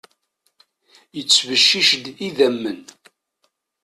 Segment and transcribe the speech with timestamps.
[1.15, 2.81] Yettbeccic-d idammen.